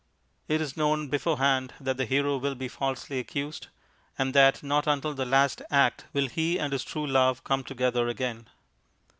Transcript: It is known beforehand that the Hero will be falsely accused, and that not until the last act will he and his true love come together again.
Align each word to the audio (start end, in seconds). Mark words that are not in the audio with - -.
It 0.47 0.61
is 0.61 0.75
known 0.75 1.09
beforehand 1.09 1.75
that 1.79 1.97
the 1.97 2.07
Hero 2.07 2.37
will 2.37 2.55
be 2.55 2.67
falsely 2.67 3.19
accused, 3.19 3.67
and 4.17 4.33
that 4.33 4.63
not 4.63 4.87
until 4.87 5.13
the 5.13 5.27
last 5.27 5.61
act 5.69 6.05
will 6.11 6.27
he 6.27 6.57
and 6.57 6.73
his 6.73 6.83
true 6.83 7.05
love 7.05 7.43
come 7.43 7.63
together 7.63 8.07
again. 8.07 8.47